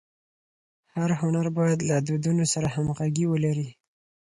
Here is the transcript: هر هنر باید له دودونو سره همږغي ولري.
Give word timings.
هر 0.95 1.09
هنر 1.21 1.45
باید 1.57 1.79
له 1.89 1.95
دودونو 2.07 2.43
سره 2.53 2.67
همږغي 2.75 3.23
ولري. 3.31 3.69